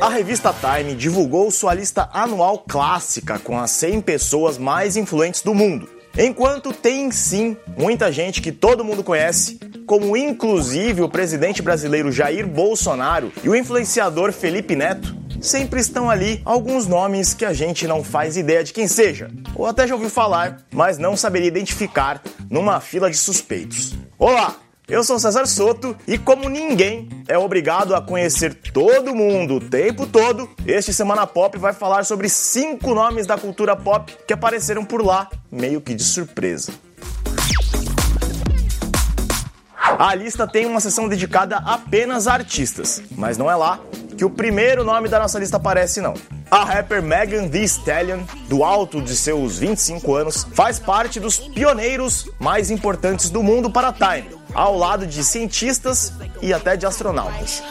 A 0.00 0.08
revista 0.08 0.54
Time 0.54 0.94
divulgou 0.94 1.50
sua 1.50 1.74
lista 1.74 2.08
anual 2.12 2.60
clássica 2.60 3.36
com 3.36 3.58
as 3.58 3.72
100 3.72 4.00
pessoas 4.00 4.56
mais 4.56 4.96
influentes 4.96 5.42
do 5.42 5.52
mundo. 5.52 5.88
Enquanto 6.16 6.72
tem 6.72 7.10
sim 7.10 7.56
muita 7.76 8.12
gente 8.12 8.40
que 8.40 8.52
todo 8.52 8.84
mundo 8.84 9.02
conhece, 9.02 9.58
como 9.86 10.16
inclusive 10.16 11.02
o 11.02 11.08
presidente 11.08 11.62
brasileiro 11.62 12.12
Jair 12.12 12.46
Bolsonaro 12.46 13.32
e 13.42 13.48
o 13.48 13.56
influenciador 13.56 14.32
Felipe 14.32 14.76
Neto, 14.76 15.16
sempre 15.40 15.80
estão 15.80 16.08
ali 16.08 16.40
alguns 16.44 16.86
nomes 16.86 17.34
que 17.34 17.44
a 17.44 17.52
gente 17.52 17.86
não 17.86 18.04
faz 18.04 18.36
ideia 18.36 18.62
de 18.62 18.72
quem 18.72 18.86
seja, 18.86 19.28
ou 19.54 19.66
até 19.66 19.86
já 19.86 19.94
ouviu 19.94 20.10
falar, 20.10 20.64
mas 20.72 20.96
não 20.96 21.16
saberia 21.16 21.48
identificar 21.48 22.22
numa 22.48 22.80
fila 22.80 23.10
de 23.10 23.16
suspeitos. 23.16 23.94
Olá! 24.16 24.67
Eu 24.88 25.04
sou 25.04 25.18
César 25.18 25.44
Soto 25.44 25.94
e, 26.06 26.16
como 26.16 26.48
ninguém 26.48 27.10
é 27.28 27.36
obrigado 27.36 27.94
a 27.94 28.00
conhecer 28.00 28.54
todo 28.54 29.14
mundo 29.14 29.56
o 29.56 29.60
tempo 29.60 30.06
todo, 30.06 30.48
este 30.66 30.94
Semana 30.94 31.26
Pop 31.26 31.58
vai 31.58 31.74
falar 31.74 32.06
sobre 32.06 32.26
cinco 32.30 32.94
nomes 32.94 33.26
da 33.26 33.36
cultura 33.36 33.76
pop 33.76 34.16
que 34.26 34.32
apareceram 34.32 34.86
por 34.86 35.04
lá, 35.04 35.28
meio 35.52 35.82
que 35.82 35.94
de 35.94 36.02
surpresa. 36.02 36.72
A 39.76 40.14
lista 40.14 40.46
tem 40.46 40.64
uma 40.64 40.80
seção 40.80 41.06
dedicada 41.06 41.56
apenas 41.58 42.26
a 42.26 42.32
artistas, 42.32 43.02
mas 43.10 43.36
não 43.36 43.50
é 43.50 43.54
lá 43.54 43.80
que 44.16 44.24
o 44.24 44.30
primeiro 44.30 44.84
nome 44.84 45.06
da 45.06 45.18
nossa 45.18 45.38
lista 45.38 45.58
aparece, 45.58 46.00
não. 46.00 46.14
A 46.50 46.64
rapper 46.64 47.02
Megan 47.02 47.46
Thee 47.48 47.64
Stallion, 47.64 48.20
do 48.48 48.64
alto 48.64 49.02
de 49.02 49.14
seus 49.14 49.58
25 49.58 50.14
anos, 50.14 50.46
faz 50.54 50.78
parte 50.78 51.20
dos 51.20 51.36
pioneiros 51.36 52.30
mais 52.40 52.70
importantes 52.70 53.28
do 53.28 53.42
mundo 53.42 53.70
para 53.70 53.88
a 53.88 53.92
Time 53.92 54.37
ao 54.54 54.76
lado 54.76 55.06
de 55.06 55.22
cientistas 55.24 56.12
e 56.40 56.52
até 56.52 56.76
de 56.76 56.86
astronautas. 56.86 57.62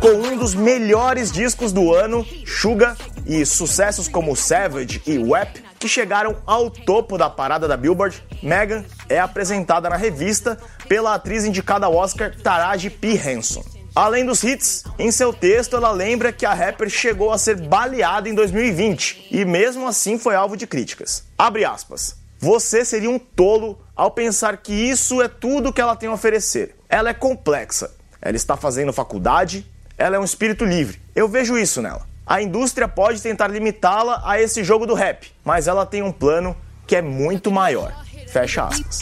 Com 0.00 0.28
um 0.28 0.36
dos 0.36 0.54
melhores 0.54 1.30
discos 1.32 1.72
do 1.72 1.94
ano, 1.94 2.26
Suga, 2.46 2.96
e 3.26 3.44
sucessos 3.46 4.08
como 4.08 4.36
Savage 4.36 5.02
e 5.06 5.18
WAP, 5.18 5.58
que 5.78 5.88
chegaram 5.88 6.36
ao 6.46 6.70
topo 6.70 7.18
da 7.18 7.28
parada 7.28 7.66
da 7.66 7.76
Billboard, 7.76 8.22
Megan 8.42 8.84
é 9.08 9.18
apresentada 9.18 9.88
na 9.88 9.96
revista 9.96 10.58
pela 10.88 11.14
atriz 11.14 11.44
indicada 11.44 11.86
ao 11.86 11.94
Oscar 11.94 12.34
Taraji 12.36 12.90
P. 12.90 13.14
Henson. 13.14 13.64
Além 13.94 14.24
dos 14.24 14.42
hits, 14.42 14.84
em 14.98 15.10
seu 15.10 15.32
texto 15.34 15.76
ela 15.76 15.90
lembra 15.90 16.32
que 16.32 16.46
a 16.46 16.54
rapper 16.54 16.88
chegou 16.88 17.30
a 17.30 17.36
ser 17.36 17.60
baleada 17.60 18.28
em 18.28 18.34
2020 18.34 19.28
e 19.30 19.44
mesmo 19.44 19.86
assim 19.86 20.18
foi 20.18 20.34
alvo 20.34 20.56
de 20.56 20.66
críticas. 20.66 21.24
Abre 21.36 21.64
aspas. 21.64 22.21
Você 22.42 22.84
seria 22.84 23.08
um 23.08 23.20
tolo 23.20 23.78
ao 23.94 24.10
pensar 24.10 24.56
que 24.56 24.72
isso 24.72 25.22
é 25.22 25.28
tudo 25.28 25.72
que 25.72 25.80
ela 25.80 25.94
tem 25.94 26.08
a 26.08 26.12
oferecer. 26.12 26.74
Ela 26.88 27.10
é 27.10 27.14
complexa. 27.14 27.94
Ela 28.20 28.34
está 28.34 28.56
fazendo 28.56 28.92
faculdade, 28.92 29.64
ela 29.96 30.16
é 30.16 30.18
um 30.18 30.24
espírito 30.24 30.64
livre. 30.64 31.00
Eu 31.14 31.28
vejo 31.28 31.56
isso 31.56 31.80
nela. 31.80 32.04
A 32.26 32.42
indústria 32.42 32.88
pode 32.88 33.22
tentar 33.22 33.46
limitá-la 33.46 34.20
a 34.24 34.40
esse 34.40 34.64
jogo 34.64 34.86
do 34.86 34.94
rap, 34.94 35.32
mas 35.44 35.68
ela 35.68 35.86
tem 35.86 36.02
um 36.02 36.10
plano 36.10 36.56
que 36.84 36.96
é 36.96 37.00
muito 37.00 37.48
maior. 37.48 37.94
Fecha 38.26 38.64
aspas. 38.64 38.98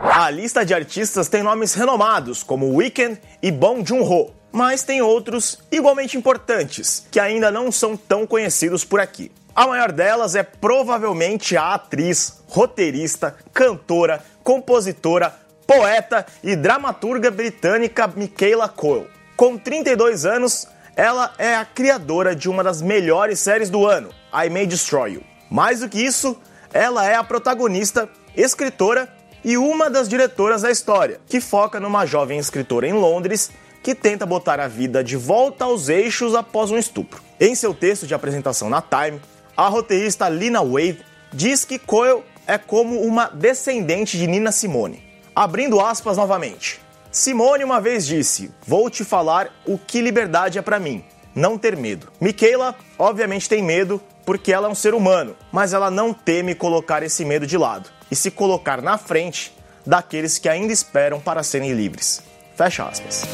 A 0.00 0.30
lista 0.30 0.66
de 0.66 0.74
artistas 0.74 1.28
tem 1.28 1.44
nomes 1.44 1.74
renomados 1.74 2.42
como 2.42 2.74
Weekend 2.74 3.20
e 3.40 3.52
Bong 3.52 3.86
Joon-ho, 3.86 4.34
mas 4.50 4.82
tem 4.82 5.00
outros 5.00 5.60
igualmente 5.70 6.16
importantes 6.18 7.06
que 7.08 7.20
ainda 7.20 7.52
não 7.52 7.70
são 7.70 7.96
tão 7.96 8.26
conhecidos 8.26 8.84
por 8.84 8.98
aqui. 8.98 9.30
A 9.58 9.66
maior 9.66 9.90
delas 9.90 10.36
é 10.36 10.44
provavelmente 10.44 11.56
a 11.56 11.74
atriz, 11.74 12.44
roteirista, 12.46 13.34
cantora, 13.52 14.22
compositora, 14.44 15.34
poeta 15.66 16.24
e 16.44 16.54
dramaturga 16.54 17.28
britânica 17.28 18.06
Michaela 18.06 18.68
Coel. 18.68 19.08
Com 19.36 19.58
32 19.58 20.24
anos, 20.24 20.68
ela 20.94 21.34
é 21.38 21.56
a 21.56 21.64
criadora 21.64 22.36
de 22.36 22.48
uma 22.48 22.62
das 22.62 22.80
melhores 22.80 23.40
séries 23.40 23.68
do 23.68 23.84
ano, 23.84 24.10
I 24.32 24.48
May 24.48 24.64
Destroy 24.64 25.14
You. 25.14 25.24
Mais 25.50 25.80
do 25.80 25.88
que 25.88 26.00
isso, 26.00 26.36
ela 26.72 27.04
é 27.04 27.16
a 27.16 27.24
protagonista, 27.24 28.08
escritora 28.36 29.12
e 29.44 29.58
uma 29.58 29.90
das 29.90 30.08
diretoras 30.08 30.62
da 30.62 30.70
história, 30.70 31.20
que 31.26 31.40
foca 31.40 31.80
numa 31.80 32.06
jovem 32.06 32.38
escritora 32.38 32.86
em 32.86 32.92
Londres 32.92 33.50
que 33.82 33.92
tenta 33.92 34.24
botar 34.24 34.60
a 34.60 34.68
vida 34.68 35.02
de 35.02 35.16
volta 35.16 35.64
aos 35.64 35.88
eixos 35.88 36.36
após 36.36 36.70
um 36.70 36.78
estupro. 36.78 37.20
Em 37.40 37.56
seu 37.56 37.74
texto 37.74 38.06
de 38.06 38.14
apresentação 38.14 38.68
na 38.68 38.82
Time, 38.82 39.20
a 39.58 39.66
roteirista 39.66 40.28
Lina 40.28 40.62
Wave 40.62 41.00
diz 41.32 41.64
que 41.64 41.80
Coyle 41.80 42.22
é 42.46 42.56
como 42.56 43.00
uma 43.00 43.26
descendente 43.26 44.16
de 44.16 44.24
Nina 44.28 44.52
Simone. 44.52 45.02
Abrindo 45.34 45.80
aspas 45.80 46.16
novamente. 46.16 46.80
Simone 47.10 47.64
uma 47.64 47.80
vez 47.80 48.06
disse: 48.06 48.52
Vou 48.64 48.88
te 48.88 49.04
falar 49.04 49.50
o 49.66 49.76
que 49.76 50.00
liberdade 50.00 50.58
é 50.58 50.62
para 50.62 50.78
mim. 50.78 51.04
Não 51.34 51.58
ter 51.58 51.76
medo. 51.76 52.06
Michaela, 52.20 52.74
obviamente, 52.96 53.48
tem 53.48 53.62
medo 53.62 54.00
porque 54.24 54.52
ela 54.52 54.68
é 54.68 54.70
um 54.70 54.74
ser 54.76 54.94
humano, 54.94 55.34
mas 55.50 55.72
ela 55.72 55.90
não 55.90 56.14
teme 56.14 56.54
colocar 56.54 57.02
esse 57.02 57.24
medo 57.24 57.46
de 57.46 57.58
lado 57.58 57.90
e 58.10 58.14
se 58.14 58.30
colocar 58.30 58.80
na 58.80 58.96
frente 58.96 59.52
daqueles 59.84 60.38
que 60.38 60.48
ainda 60.48 60.72
esperam 60.72 61.18
para 61.18 61.42
serem 61.42 61.72
livres. 61.72 62.22
Fecha 62.54 62.84
aspas. 62.84 63.24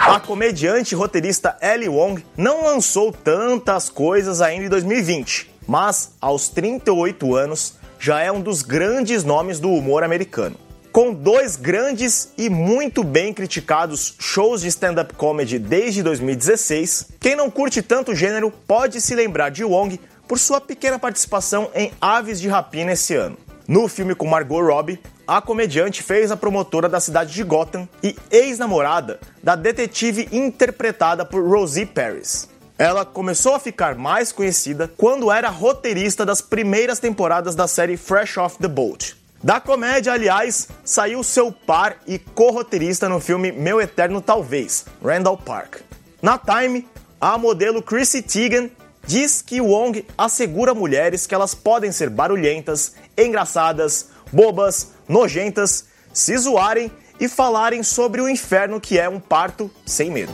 A 0.00 0.18
comediante 0.18 0.94
e 0.94 0.96
roteirista 0.96 1.58
Ellie 1.60 1.88
Wong 1.88 2.24
não 2.34 2.64
lançou 2.64 3.12
tantas 3.12 3.90
coisas 3.90 4.40
ainda 4.40 4.64
em 4.64 4.68
2020, 4.68 5.54
mas 5.68 6.14
aos 6.18 6.48
38 6.48 7.36
anos 7.36 7.74
já 7.98 8.18
é 8.18 8.32
um 8.32 8.40
dos 8.40 8.62
grandes 8.62 9.24
nomes 9.24 9.60
do 9.60 9.70
humor 9.70 10.02
americano. 10.02 10.56
Com 10.90 11.12
dois 11.12 11.54
grandes 11.54 12.32
e 12.38 12.48
muito 12.48 13.04
bem 13.04 13.34
criticados 13.34 14.14
shows 14.18 14.62
de 14.62 14.68
stand-up 14.68 15.14
comedy 15.14 15.58
desde 15.58 16.02
2016, 16.02 17.08
quem 17.20 17.36
não 17.36 17.50
curte 17.50 17.82
tanto 17.82 18.12
o 18.12 18.16
gênero 18.16 18.50
pode 18.66 19.02
se 19.02 19.14
lembrar 19.14 19.50
de 19.50 19.64
Wong 19.64 20.00
por 20.26 20.38
sua 20.38 20.62
pequena 20.62 20.98
participação 20.98 21.70
em 21.74 21.92
Aves 22.00 22.40
de 22.40 22.48
Rapina 22.48 22.92
esse 22.92 23.14
ano. 23.14 23.36
No 23.68 23.86
filme 23.86 24.14
com 24.14 24.26
Margot 24.26 24.62
Robbie, 24.62 24.98
a 25.30 25.40
comediante 25.40 26.02
fez 26.02 26.32
a 26.32 26.36
promotora 26.36 26.88
da 26.88 26.98
cidade 26.98 27.32
de 27.32 27.44
Gotham 27.44 27.88
e 28.02 28.16
ex-namorada 28.32 29.20
da 29.40 29.54
detetive 29.54 30.28
interpretada 30.32 31.24
por 31.24 31.48
Rosie 31.48 31.86
Paris. 31.86 32.48
Ela 32.76 33.04
começou 33.04 33.54
a 33.54 33.60
ficar 33.60 33.94
mais 33.94 34.32
conhecida 34.32 34.90
quando 34.96 35.30
era 35.30 35.48
roteirista 35.48 36.26
das 36.26 36.40
primeiras 36.40 36.98
temporadas 36.98 37.54
da 37.54 37.68
série 37.68 37.96
Fresh 37.96 38.38
Off 38.38 38.58
the 38.58 38.66
Boat. 38.66 39.16
Da 39.40 39.60
comédia, 39.60 40.14
aliás, 40.14 40.66
saiu 40.84 41.22
seu 41.22 41.52
par 41.52 41.98
e 42.08 42.18
co-roteirista 42.18 43.08
no 43.08 43.20
filme 43.20 43.52
Meu 43.52 43.80
Eterno 43.80 44.20
Talvez, 44.20 44.84
Randall 45.00 45.38
Park. 45.38 45.82
Na 46.20 46.38
Time, 46.38 46.88
a 47.20 47.38
modelo 47.38 47.80
Chrissy 47.84 48.20
Teigen 48.20 48.72
diz 49.06 49.42
que 49.42 49.60
Wong 49.60 50.04
assegura 50.18 50.74
mulheres 50.74 51.24
que 51.24 51.36
elas 51.36 51.54
podem 51.54 51.92
ser 51.92 52.10
barulhentas, 52.10 52.94
engraçadas, 53.16 54.08
bobas, 54.32 54.92
nojentas, 55.10 55.86
se 56.12 56.38
zoarem 56.38 56.90
e 57.18 57.28
falarem 57.28 57.82
sobre 57.82 58.20
o 58.20 58.28
inferno 58.28 58.80
que 58.80 58.98
é 58.98 59.08
um 59.08 59.18
parto 59.18 59.68
sem 59.84 60.10
medo. 60.10 60.32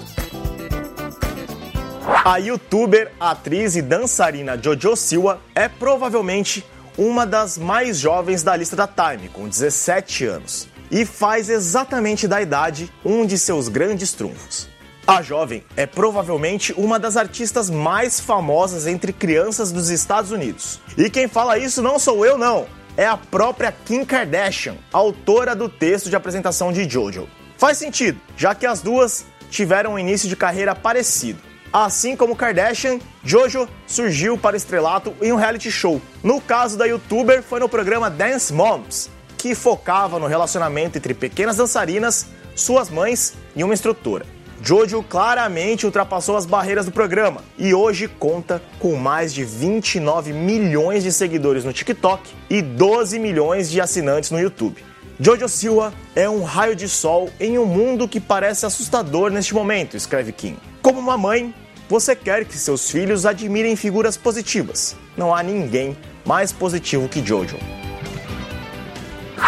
A 2.25 2.37
youtuber, 2.37 3.11
atriz 3.19 3.75
e 3.75 3.83
dançarina 3.83 4.61
Jojo 4.63 4.95
Siwa 4.95 5.41
é 5.55 5.69
provavelmente 5.69 6.65
uma 6.97 7.27
das 7.27 7.59
mais 7.59 7.99
jovens 7.99 8.43
da 8.43 8.55
lista 8.55 8.77
da 8.77 8.87
Time, 8.87 9.29
com 9.29 9.49
17 9.49 10.25
anos, 10.27 10.69
e 10.91 11.05
faz 11.05 11.49
exatamente 11.49 12.29
da 12.29 12.41
idade 12.41 12.93
um 13.05 13.27
de 13.27 13.39
seus 13.39 13.69
grandes 13.69 14.13
trunfos. 14.13 14.69
A 15.07 15.23
jovem 15.23 15.65
é 15.77 15.87
provavelmente 15.87 16.73
uma 16.77 16.99
das 16.99 17.17
artistas 17.17 17.71
mais 17.71 18.21
famosas 18.21 18.87
entre 18.87 19.13
crianças 19.13 19.73
dos 19.73 19.89
Estados 19.89 20.33
Unidos. 20.33 20.81
E 20.99 21.09
quem 21.09 21.29
fala 21.29 21.59
isso 21.59 21.81
não 21.81 21.99
sou 21.99 22.27
eu, 22.27 22.37
não 22.37 22.67
é 22.97 23.07
a 23.07 23.17
própria 23.17 23.73
Kim 23.73 24.05
Kardashian, 24.05 24.77
autora 24.93 25.55
do 25.55 25.69
texto 25.69 26.09
de 26.09 26.17
apresentação 26.17 26.73
de 26.73 26.89
Jojo. 26.89 27.29
Faz 27.59 27.79
sentido, 27.79 28.21
já 28.37 28.55
que 28.55 28.67
as 28.67 28.81
duas 28.81 29.27
tiveram 29.51 29.95
um 29.95 29.99
início 29.99 30.29
de 30.29 30.37
carreira 30.37 30.75
parecido. 30.75 31.39
Assim 31.73 32.17
como 32.17 32.37
Kardashian, 32.37 32.99
Jojo 33.23 33.69
surgiu 33.87 34.39
para 34.39 34.55
o 34.55 34.57
estrelato 34.57 35.15
em 35.21 35.33
um 35.33 35.37
reality 35.37 35.71
show. 35.71 36.01
No 36.23 36.41
caso 36.41 36.77
da 36.77 36.87
youtuber, 36.87 37.43
foi 37.43 37.61
no 37.61 37.69
programa 37.69 38.09
Dance 38.09 38.53
Moms, 38.53 39.11
que 39.37 39.55
focava 39.55 40.19
no 40.19 40.27
relacionamento 40.27 40.97
entre 40.97 41.13
pequenas 41.13 41.57
dançarinas, 41.57 42.27
suas 42.55 42.89
mães 42.89 43.35
e 43.55 43.63
uma 43.63 43.75
instrutora. 43.75 44.25
Jojo 44.63 45.03
claramente 45.03 45.87
ultrapassou 45.87 46.37
as 46.37 46.47
barreiras 46.47 46.87
do 46.87 46.93
programa 46.93 47.43
e 47.59 47.75
hoje 47.75 48.09
conta 48.09 48.63
com 48.79 48.97
mais 48.97 49.33
de 49.33 49.45
29 49.45 50.33
milhões 50.33 51.03
de 51.03 51.13
seguidores 51.13 51.65
no 51.65 51.73
TikTok 51.73 52.31
e 52.49 52.63
12 52.63 53.19
milhões 53.19 53.71
de 53.71 53.81
assinantes 53.81 54.31
no 54.31 54.41
YouTube. 54.41 54.83
Jojo 55.19 55.49
Silva 55.49 55.95
é 56.15 56.29
um 56.29 56.43
raio 56.43 56.77
de 56.77 56.89
sol 56.89 57.31
em 57.41 57.59
um 57.59 57.67
mundo 57.67 58.09
que 58.09 58.21
parece 58.21 58.67
assustador 58.67 59.31
neste 59.31 59.55
momento, 59.55 59.97
escreve 59.97 60.33
Kim. 60.33 60.57
Como 60.83 60.99
uma 60.99 61.17
mãe, 61.17 61.55
você 61.89 62.15
quer 62.15 62.45
que 62.45 62.59
seus 62.59 62.91
filhos 62.91 63.25
admirem 63.25 63.77
figuras 63.77 64.17
positivas. 64.17 64.97
Não 65.17 65.35
há 65.35 65.43
ninguém 65.43 65.97
mais 66.25 66.53
positivo 66.53 67.09
que 67.09 67.25
Jojo. 67.25 67.57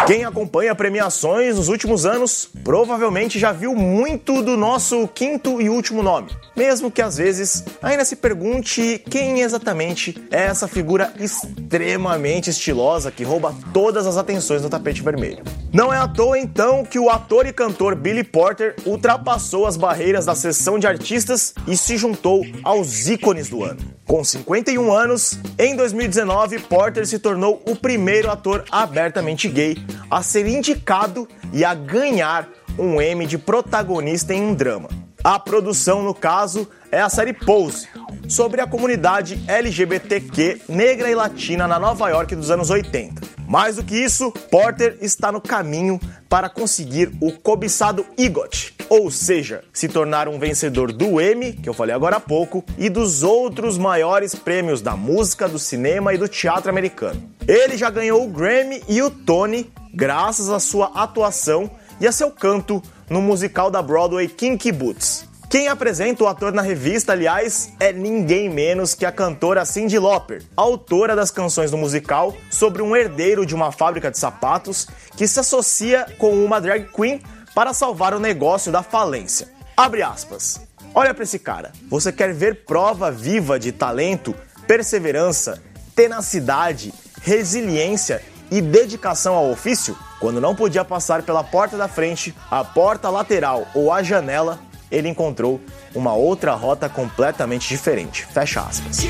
Quem 0.09 0.25
acompanha 0.25 0.73
premiações 0.73 1.55
nos 1.55 1.67
últimos 1.67 2.03
anos 2.03 2.49
provavelmente 2.63 3.37
já 3.37 3.51
viu 3.51 3.75
muito 3.75 4.41
do 4.41 4.57
nosso 4.57 5.07
quinto 5.09 5.61
e 5.61 5.69
último 5.69 6.01
nome, 6.01 6.31
mesmo 6.57 6.89
que 6.89 6.99
às 6.99 7.17
vezes 7.17 7.63
ainda 7.79 8.03
se 8.03 8.15
pergunte 8.15 9.03
quem 9.07 9.41
exatamente 9.41 10.19
é 10.31 10.45
essa 10.45 10.67
figura 10.67 11.13
extremamente 11.19 12.49
estilosa 12.49 13.11
que 13.11 13.23
rouba 13.23 13.53
todas 13.71 14.07
as 14.07 14.17
atenções 14.17 14.63
no 14.63 14.69
tapete 14.69 15.03
vermelho. 15.03 15.43
Não 15.71 15.93
é 15.93 15.97
à 15.97 16.07
toa 16.07 16.39
então 16.39 16.83
que 16.83 16.97
o 16.97 17.11
ator 17.11 17.45
e 17.45 17.53
cantor 17.53 17.93
Billy 17.93 18.23
Porter 18.23 18.75
ultrapassou 18.87 19.67
as 19.67 19.77
barreiras 19.77 20.25
da 20.25 20.33
sessão 20.33 20.79
de 20.79 20.87
artistas 20.87 21.53
e 21.67 21.77
se 21.77 21.95
juntou 21.95 22.43
aos 22.63 23.07
ícones 23.07 23.47
do 23.47 23.63
ano. 23.63 23.99
Com 24.07 24.23
51 24.23 24.91
anos, 24.91 25.37
em 25.59 25.75
2019, 25.75 26.57
Porter 26.61 27.05
se 27.05 27.19
tornou 27.19 27.61
o 27.67 27.75
primeiro 27.75 28.31
ator 28.31 28.65
abertamente 28.71 29.47
gay 29.47 29.77
a 30.09 30.21
ser 30.21 30.47
indicado 30.47 31.27
e 31.53 31.63
a 31.63 31.73
ganhar 31.73 32.47
um 32.77 33.01
Emmy 33.01 33.25
de 33.25 33.37
protagonista 33.37 34.33
em 34.33 34.41
um 34.41 34.53
drama. 34.53 34.89
A 35.23 35.37
produção, 35.37 36.01
no 36.01 36.13
caso, 36.13 36.67
é 36.91 37.01
a 37.01 37.09
série 37.09 37.33
Pose, 37.33 37.87
sobre 38.27 38.61
a 38.61 38.67
comunidade 38.67 39.43
LGBTQ 39.47 40.61
negra 40.69 41.09
e 41.09 41.15
latina 41.15 41.67
na 41.67 41.77
Nova 41.77 42.09
York 42.09 42.35
dos 42.35 42.49
anos 42.49 42.69
80. 42.69 43.21
Mais 43.45 43.75
do 43.75 43.83
que 43.83 43.95
isso, 43.95 44.31
Porter 44.51 44.97
está 45.01 45.31
no 45.31 45.41
caminho 45.41 45.99
para 46.29 46.47
conseguir 46.47 47.11
o 47.19 47.31
cobiçado 47.31 48.05
EGOT, 48.15 48.75
ou 48.87 49.09
seja, 49.09 49.63
se 49.73 49.89
tornar 49.89 50.27
um 50.27 50.37
vencedor 50.37 50.93
do 50.93 51.19
Emmy, 51.19 51.53
que 51.53 51.67
eu 51.67 51.73
falei 51.73 51.95
agora 51.95 52.17
há 52.17 52.19
pouco, 52.19 52.63
e 52.77 52.89
dos 52.89 53.23
outros 53.23 53.77
maiores 53.77 54.35
prêmios 54.35 54.81
da 54.81 54.95
música, 54.95 55.49
do 55.49 55.57
cinema 55.57 56.13
e 56.13 56.17
do 56.17 56.27
teatro 56.27 56.69
americano. 56.69 57.21
Ele 57.47 57.75
já 57.75 57.89
ganhou 57.89 58.23
o 58.23 58.29
Grammy 58.29 58.83
e 58.87 59.01
o 59.01 59.09
Tony 59.09 59.69
graças 59.93 60.49
à 60.49 60.59
sua 60.59 60.91
atuação 60.93 61.69
e 61.99 62.07
a 62.07 62.11
seu 62.11 62.31
canto 62.31 62.81
no 63.09 63.21
musical 63.21 63.69
da 63.69 63.81
Broadway 63.81 64.27
Kinky 64.27 64.71
Boots. 64.71 65.27
Quem 65.49 65.67
apresenta 65.67 66.23
o 66.23 66.27
ator 66.27 66.53
na 66.53 66.61
revista, 66.61 67.13
aliás, 67.13 67.73
é 67.79 67.91
ninguém 67.91 68.47
menos 68.47 68.93
que 68.93 69.03
a 69.03 69.11
cantora 69.11 69.65
Cyndi 69.65 69.97
Lauper, 69.97 70.43
autora 70.55 71.15
das 71.15 71.31
canções 71.31 71.71
do 71.71 71.77
musical 71.77 72.35
sobre 72.51 72.83
um 72.83 72.95
herdeiro 72.95 73.47
de 73.47 73.55
uma 73.55 73.71
fábrica 73.71 74.11
de 74.11 74.19
sapatos 74.19 74.87
que 75.17 75.27
se 75.27 75.39
associa 75.39 76.05
com 76.19 76.33
uma 76.45 76.61
drag 76.61 76.87
queen 76.93 77.19
para 77.55 77.73
salvar 77.73 78.13
o 78.13 78.19
negócio 78.19 78.71
da 78.71 78.83
falência. 78.83 79.49
Abre 79.75 80.03
aspas. 80.03 80.61
Olha 80.93 81.15
para 81.15 81.23
esse 81.23 81.39
cara. 81.39 81.71
Você 81.89 82.11
quer 82.11 82.31
ver 82.31 82.63
prova 82.65 83.11
viva 83.11 83.59
de 83.59 83.71
talento, 83.71 84.35
perseverança, 84.67 85.59
tenacidade, 85.95 86.93
resiliência 87.23 88.21
e 88.51 88.61
dedicação 88.61 89.35
ao 89.35 89.49
ofício? 89.49 89.97
Quando 90.19 90.41
não 90.41 90.55
podia 90.55 90.83
passar 90.83 91.23
pela 91.23 91.43
porta 91.43 91.77
da 91.77 91.87
frente, 91.87 92.35
a 92.49 92.63
porta 92.63 93.09
lateral 93.09 93.67
ou 93.73 93.91
a 93.91 94.03
janela, 94.03 94.59
ele 94.91 95.07
encontrou 95.07 95.61
uma 95.95 96.13
outra 96.13 96.53
rota 96.53 96.89
completamente 96.89 97.67
diferente. 97.67 98.25
Fecha 98.25 98.61
aspas. 98.61 99.05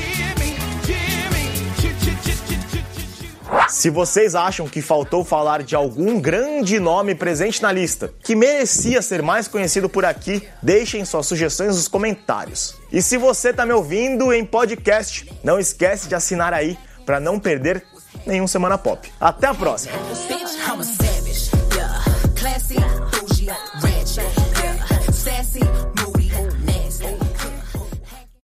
Se 3.68 3.88
vocês 3.88 4.34
acham 4.34 4.68
que 4.68 4.82
faltou 4.82 5.24
falar 5.24 5.62
de 5.62 5.74
algum 5.74 6.20
grande 6.20 6.78
nome 6.78 7.14
presente 7.14 7.62
na 7.62 7.72
lista 7.72 8.12
que 8.22 8.34
merecia 8.34 9.00
ser 9.00 9.22
mais 9.22 9.48
conhecido 9.48 9.88
por 9.88 10.04
aqui, 10.04 10.46
deixem 10.62 11.04
suas 11.04 11.26
sugestões 11.26 11.76
nos 11.76 11.88
comentários. 11.88 12.74
E 12.92 13.00
se 13.00 13.16
você 13.16 13.50
está 13.50 13.64
me 13.64 13.72
ouvindo 13.72 14.32
em 14.32 14.44
podcast, 14.44 15.30
não 15.42 15.58
esquece 15.58 16.08
de 16.08 16.14
assinar 16.14 16.52
aí 16.52 16.76
para 17.06 17.20
não 17.20 17.38
perder 17.38 17.84
nenhum 18.26 18.46
Semana 18.46 18.78
Pop. 18.78 19.10
Até 19.20 19.46
a 19.46 19.54
próxima! 19.54 19.92